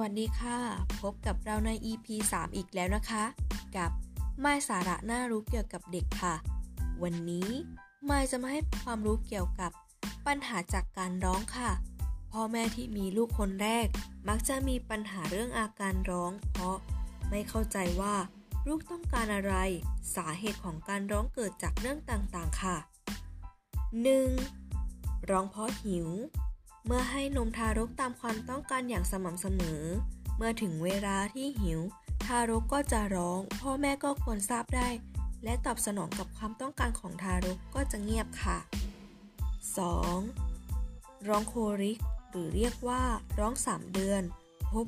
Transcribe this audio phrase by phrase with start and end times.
[0.00, 0.58] วัสดีค่ะ
[1.00, 3.24] พบกับเราใน EP 3 อีกแล้วนะคะ
[3.76, 3.90] กับ
[4.40, 6.34] ไม่สาระน่ารู้เกี่ยวกับเด็กค่ะ
[7.02, 7.48] วันนี้
[8.06, 9.70] ไม่จะมาให้ความรู้เกี่ยวกับ
[10.26, 11.70] ปัญหาจากการร้องค่ะ
[12.32, 13.86] พ่อแม่ที่มีลูกคนแรก
[14.28, 16.76] มักจะมีปัญหาเรื่องอาการร้อง เพราะ
[17.30, 18.16] ไม่เข้าใจว่า
[18.66, 19.54] ลูกต้องการอะไร
[20.16, 22.76] สาเหตุของการร้องเกิดจากเรื่องต่างๆค่ะ
[24.42, 25.30] 1.
[25.30, 26.08] ร้องเพราะหิว
[26.86, 29.82] เมื่อให้นมทารกตามความต้องการอย่างสม่ำเสมอ
[30.36, 31.80] เมื่อถึงเวลาที่หิว
[32.24, 34.88] ทารกก็จะร้อง พ่อแม่ก็ควรทราบได้
[35.44, 38.58] และตอบสนองกับความต้องการของทารกก็จะเงียบค่ะ
[40.12, 41.28] 2.
[41.28, 41.98] ร้องโคริก
[42.30, 43.02] หรือเรียกว่า
[43.38, 44.22] ร้อง 3 เดือน
[44.72, 44.86] พบ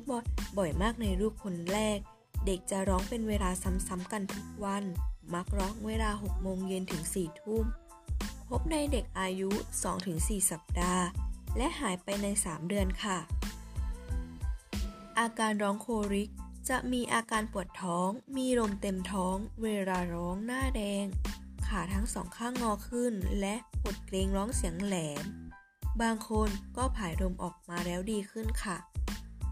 [0.57, 1.99] บ่อยมากในลูกคนแรก
[2.45, 4.83] เด็กจะร้องเป็นเวลาซ้ำๆกันทุกวัน
[5.33, 7.65] มักร้องเวลา6โมงเย็นถึง4ทุ่ม
[8.49, 9.49] พบในเด็กอายุ
[9.99, 11.05] 2-4 สัปดาห์
[11.57, 13.17] และหายไปใน 3 เดือนค่ะ
[15.19, 16.29] อาการร้องโคริก
[16.69, 21.05] จะมีอาการปวดท้อง มีลมเต็มท้อง เวลาร้องหน้าแดง
[21.67, 25.23] ขาทั้งสองข้างงอขึ้น และหดเกรงร้องเสียงแหลม
[26.01, 28.77] บางคนก็ผายลมออกมาแล้วดีขึ้นค่ะ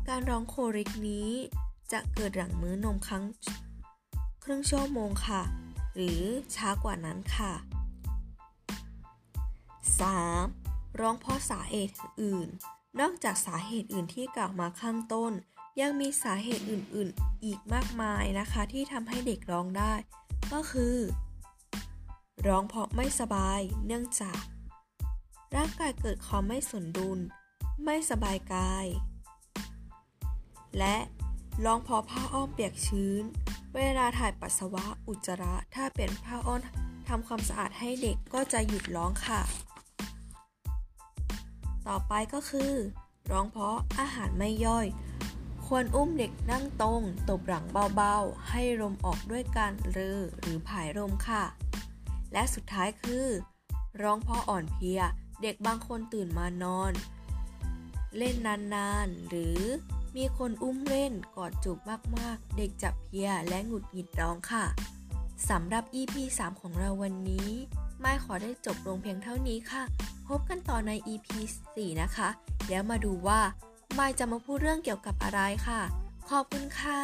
[0.08, 1.30] การร้องโคริกนี้
[1.92, 3.24] จะเกิดหลังมื้อนมครั้ง
[4.44, 5.42] ครึ่งชั่วโมงค่ะ
[5.96, 6.22] หรือ
[6.56, 7.54] ช้ากว่านั้นค่ะ
[10.00, 10.63] 3.
[11.00, 12.48] ร้องเพราะสาเหตุอื่น
[13.00, 15.32] นอกจากสาเหตุอื่นที่กล่าวมาข้างต้น
[15.82, 19.94] ยังมีสาเหตุอื่น ๆ อีกมากมายนะคะ ที่ทำให้เด็กร้องได้
[20.54, 20.98] ก็คือ
[22.48, 24.40] ร้องเพราะไม่สบาย เนื่องจาก
[25.56, 27.20] ร่างกายเกิดความไม่สมดุล
[27.86, 28.86] ไม่สบายกาย
[30.80, 30.96] และ
[31.66, 33.24] ร้องเพราะผ้าอ้อมเปียกชื้น
[33.76, 36.62] เวลาถ่ายปัสสาวะอุจจาระ ถ้าเป็นผ้าอ้อม
[37.08, 39.42] ทำความสะอาดให้เด็กก็จะหยุดร้องค่ะ
[41.88, 42.74] ต่อไปก็คือ
[43.32, 44.88] ร้องเพราะอาหารไม่ย่อย
[45.66, 47.66] ควรอุ้มเด็กนั่งตรง ตบหลัง
[47.96, 51.44] เบาๆ ให้ลมออกด้วยการเรือหรือผายลมค่ะ
[52.34, 53.28] และสุดท้ายคือ
[54.02, 55.02] ร้องเพราะอ่อนเพลีย
[55.42, 56.94] เด็กบางคนตื่นมานอน
[58.18, 58.36] เล่น
[58.76, 59.60] นานๆ หรือ
[60.16, 61.80] มีคนอุ้มเล่นกอดจูบ
[62.18, 64.66] มากๆ เด็กจะเพียและหงุดหงิดร้องค่ะ
[65.50, 67.50] สำหรับ EP 3 ของเราวันนี้
[68.06, 69.84] ไม่ขอได้จบลงเพียงเท่านี้ค่ะ
[70.28, 71.28] พบกันต่อใน EP
[71.66, 72.30] 4 นะคะ
[72.70, 73.42] แล้วมาดูว่า
[73.96, 75.82] ไม่จะมาพูดเรื่องเกี่ยวกับอะไรค่ะ
[76.30, 77.02] ขอบคุณค่ะ